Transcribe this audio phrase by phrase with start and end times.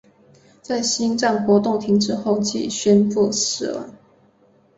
[0.63, 3.93] 在心脏活动停止后即宣布死亡。